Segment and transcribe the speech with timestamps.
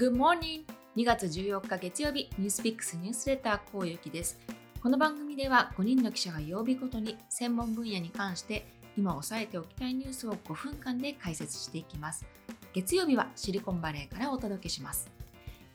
[0.00, 0.62] Good morning!
[0.96, 4.40] 2月14日月曜日、ニュースピックスニュースレターこうゆきです。
[4.82, 8.66] この番組では5人の記者が曜日ごとに専門分野に関して
[8.96, 12.24] 今押さえておきたいニュースを5分間で解説していきます。
[12.72, 15.10] 月曜日はシリコンバレーからお届けします。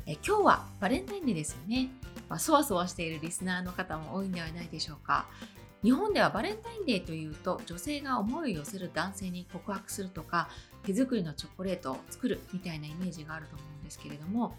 [0.07, 1.89] え今日はバレンタインデーですよね。
[2.29, 5.27] まあ、そわそわしているリスナーの方も多いんではないでしょうか。
[5.85, 10.49] 日本ではバレンタインデーというと女性が思いを寄せる男性に告白するとか
[10.81, 14.55] 手作りのチョコレートを作るみたいなイメージがあると思うんですけれども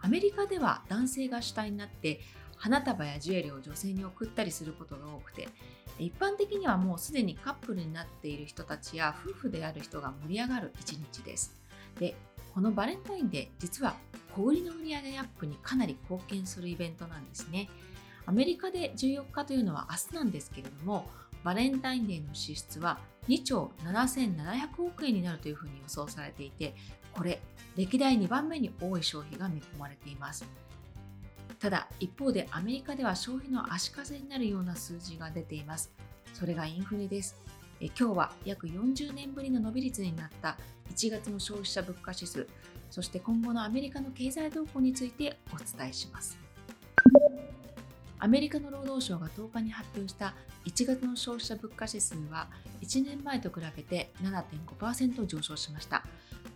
[0.00, 2.20] アメリカでは男性が主体になって
[2.56, 5.48] 花束やジュエリーを女性に送ったりすることが多くて
[5.98, 11.56] 一般的にはもうすでにカップルになっている人たちや夫婦である人が盛り上がる一日です
[11.98, 12.14] で
[12.54, 13.96] このバレンタインデー実は
[14.34, 17.68] 小売の売上アップにかなり貢献するイベントなんですね。
[18.26, 21.08] アメリカで14日というのは明日なんですけれども
[21.42, 22.98] バレンタインデーの支出は
[23.28, 26.74] 2兆7700億円になるというふうに予想されていて
[27.12, 27.40] これ
[27.76, 30.46] 歴代2番目に多い消費が見込まれています。
[31.58, 35.92] ただ一方でアメリカでは消費の足かせになるような数字が出ています。
[36.32, 37.36] それがインフレです。
[37.80, 40.58] え今日は約40年ぶりの伸び率になった
[40.94, 42.46] 1月の消費者物価指数
[42.90, 46.38] そして今後のアメリカの経済動向についてお伝えします
[48.22, 50.34] アメリカの労働省が10日に発表した
[50.66, 52.48] 1月の消費者物価指数は
[52.82, 56.04] 1年前と比べて7.5%上昇しました。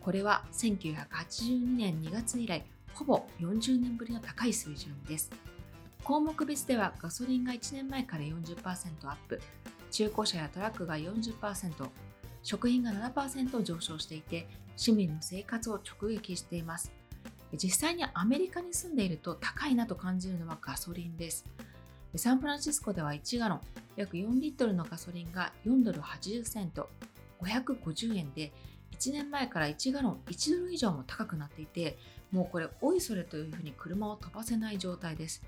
[0.03, 5.31] これは1982年2月以来、ほぼ40年ぶりの高い水準です。
[6.03, 9.41] 項目別ではガソリンが1年前から40%アップ、
[9.95, 11.89] 中古車やトラックが40%、
[12.43, 16.91] 食品が7%上昇していて、市民の生活を直撃しています。
[17.53, 21.45] 実際にアメリカに住んでいると高いなと感じるのはガソリンです。
[22.17, 23.61] サンフランシスコでは1ガロン、
[23.95, 26.91] 約4リットルのガソリンが4ドル80セント、
[27.41, 28.53] 550円で、
[28.99, 31.99] 1年前から1ガロン1ドル以上も高くなっていて、
[32.33, 35.45] もうこれ、おいそれというふうに車を飛ばせない状態です。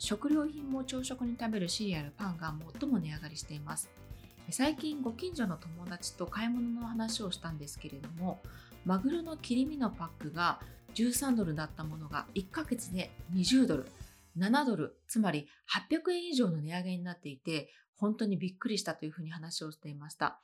[0.00, 3.88] 食料品も朝食に食べるシリアル、パンが最も値上がりしています。
[4.50, 8.40] 最近ご近所の友達と買い物の話をしたんですけれども
[8.84, 10.58] マグロの切り身のパックが
[10.94, 13.86] 13ドルだったものが1ヶ月で20ドル
[14.38, 15.48] 7ドル、つまり
[15.90, 20.40] 800円以上の値上げになっていて、本当にびっくりしたというふうに話をしていました。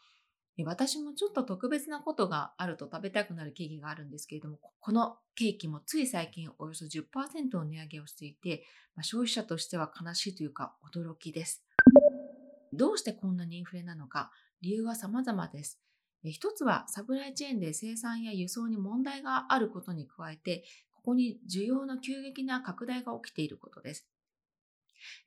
[0.64, 11.62] 私もちょっと特別なことがあると食べたくなるケーキがあるんですけれども、このケーキもつい最近およそ10%の値上げをしていて、まあ、消費者としては悲しいというか驚きです。
[12.72, 14.30] どうしてこんなにインフレなのか、
[14.62, 15.80] 理由は様々です。
[16.24, 24.08] 一つはサプライチェーンで生産や輸送に問題があることに加えて、ここに需要の急激な拡大が起きていることです。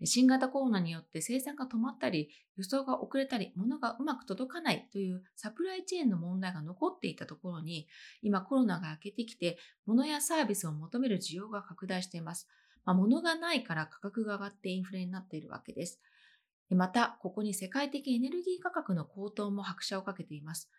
[0.05, 7.87] 新型コロナによって生産が止まったり、輸送が遅れたり、物がうまく届かないというサプライチェーンの問題が残っていたところに、
[8.21, 12.47] 今コロナが明けてきて、物やサービスを求める需要が拡大しています。
[12.85, 15.99] まあ、物がないから価格が上がってインフレになっているわけです。
[16.69, 20.71] また、ここに世界的エネルギー価格の高騰も拍車をかけています。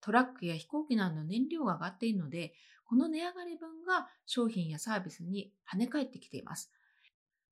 [0.00, 6.72] トラックや飛行機などの燃料が上がっているので、この値上がり分が商品やサービスに跳ね返ってきています。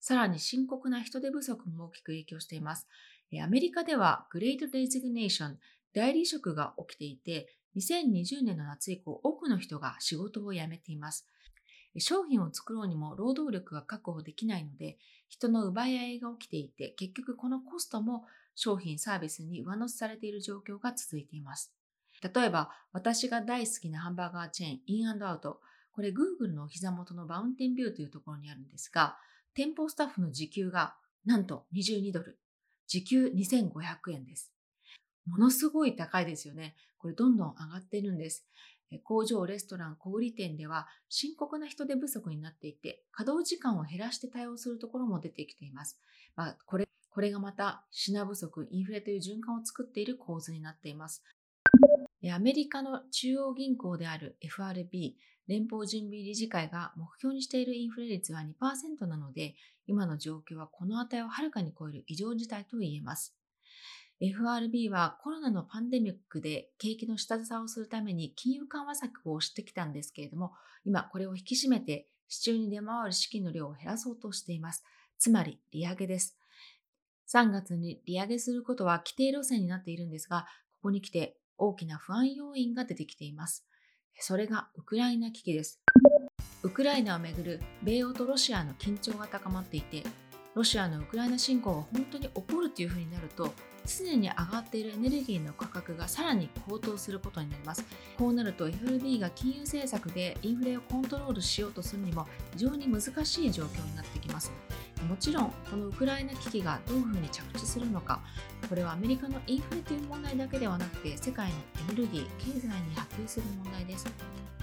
[0.01, 2.89] さらに深刻な人手不足も大きく影響しています。
[3.43, 5.59] アメリカではグレートレジグネーション、
[5.95, 7.47] 代理職が起きていて、
[7.77, 11.27] 2020年の夏以降、多くの人が仕事を辞めています。
[11.99, 14.97] 商品を作ろうにも労働力が確保できないので、
[15.29, 18.25] 人の奪い合いが起きていて、結局このコストも
[18.55, 21.73] 商品サービスに上乗せされている状況が続いています。
[22.23, 25.61] 例えば、私が大好きなハンバーガーチェーン、インアウト。
[25.93, 29.17] これ Google の膝元のバウンテンビューというところにあるんですが、
[29.55, 30.95] 店舗スタッフの時給が
[31.25, 32.39] なんと22ドル。
[32.87, 34.53] 時給2500円です。
[35.27, 36.75] ものすごい高いですよね。
[36.99, 38.47] これどんどん上がってるんです。
[39.05, 46.01] 工場、レストラン、小売店では深刻な人手不足になっていて、稼働時間を減らして対応するところも出てきています。
[46.35, 51.25] まあ、これこれがまた品不足、インフレという循環を作っている構図になっています。
[52.33, 55.17] アメリカの中央銀行である FRB、
[55.51, 59.57] 連邦準備理事会が目標にしているインフレ率は2%なので、
[59.89, 63.35] 今の状況はこの値をはるかに超える異常事態と言えます。
[64.21, 70.53] FRB はコロナのパンデミックで景気の下支えをするために金融緩和策をしてきたんですけれども、
[70.85, 74.85] 今これを引き締めて市中に出回る資金の量を減らそうとしています。
[75.19, 76.39] つまり利上げです。
[77.35, 80.47] 3月に利上げすることは規定路線になっているんですが、
[80.77, 83.67] ここに来て大きな不安要因が出てきています。
[84.19, 85.81] それがウクライナ危機です。
[86.63, 90.03] ウクライナをめぐる米欧とロシアの緊張が高まっていて、
[90.55, 93.53] ロシアのウクライナ侵攻が本当に起こるというふうになると
[93.87, 97.85] 常に上がっているエネルギーの価格がさらに高騰することになります。
[98.19, 104.53] こうなると FRB が金融政策でインフレをコントロールしようとするにも非常に難しい状況になってきます。
[105.09, 108.21] もちろんこのウクライナ危機がどういうふうに着地するのか
[108.69, 111.55] これはアメリカのインフレという問題だけではなくて世界の
[111.91, 114.07] エネルギー経済に波及する問題です。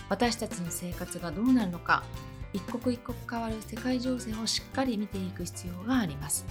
[0.09, 2.03] 私たちの生活がどうなるのか
[2.53, 6.45] 一刻一刻変わる世界情勢をしっかり見ていく必要があります。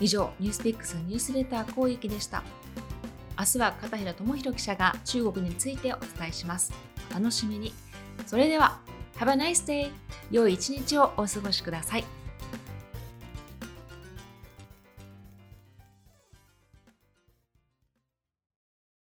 [0.00, 2.42] 以上ニュースピックスニュースレター講義でした。
[3.38, 6.72] 明日は片平智弘記者が中国についてお伝えします。
[7.10, 7.72] お楽しみに。
[8.26, 8.80] それでは
[9.18, 9.90] Have a nice day!
[10.30, 12.25] 良い一日をお過ごしください。